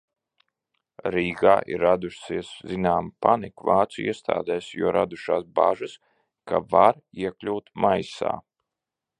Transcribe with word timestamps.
"Rīgā 1.15 1.51
ir 1.73 1.83
radusies 1.87 2.49
zināma 2.71 3.13
panika 3.27 3.67
vācu 3.71 4.05
iestādēs, 4.07 4.71
jo 4.81 4.95
radušās 4.99 5.47
bažas, 5.61 5.97
ka 6.53 6.65
var 6.73 7.01
iekļūt 7.29 7.71
"maisā"." 7.87 8.37